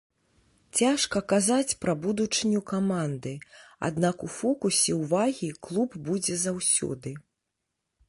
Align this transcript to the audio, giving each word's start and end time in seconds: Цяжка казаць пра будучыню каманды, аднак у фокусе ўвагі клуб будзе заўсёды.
Цяжка 0.77 1.21
казаць 1.33 1.77
пра 1.85 1.93
будучыню 2.07 2.63
каманды, 2.73 3.35
аднак 3.91 4.15
у 4.29 4.33
фокусе 4.39 4.99
ўвагі 5.05 5.55
клуб 5.69 5.89
будзе 6.09 6.43
заўсёды. 6.49 7.17